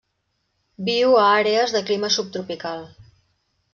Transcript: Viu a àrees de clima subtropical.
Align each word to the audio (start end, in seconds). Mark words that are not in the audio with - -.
Viu 0.87 1.13
a 1.23 1.27
àrees 1.35 1.75
de 1.75 1.83
clima 1.91 2.13
subtropical. 2.17 2.83